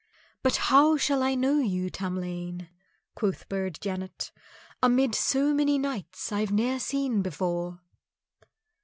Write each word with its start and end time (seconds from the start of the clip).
"But 0.41 0.55
how 0.55 0.97
shall 0.97 1.21
I 1.21 1.35
know 1.35 1.59
you, 1.59 1.91
Tamlane?" 1.91 2.69
quoth 3.13 3.47
Burd 3.47 3.77
Janet, 3.79 4.31
"amid 4.81 5.13
so 5.13 5.53
many 5.53 5.77
knights 5.77 6.31
I've 6.31 6.51
ne'er 6.51 6.79
seen 6.79 7.21
before?" 7.21 7.81